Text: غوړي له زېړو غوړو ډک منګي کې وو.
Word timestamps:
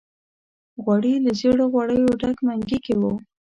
غوړي 0.83 1.13
له 1.25 1.31
زېړو 1.39 1.65
غوړو 1.73 2.17
ډک 2.19 2.37
منګي 2.45 2.79
کې 2.85 2.93
وو. 3.01 3.13